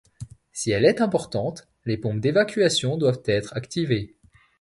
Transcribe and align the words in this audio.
Si 0.51 0.71
elle 0.71 0.85
est 0.85 0.99
importante, 0.99 1.67
les 1.85 1.95
pompes 1.95 2.21
d'évacuation 2.21 2.97
doivent 2.97 3.21
être 3.25 3.55
activées. 3.55 4.15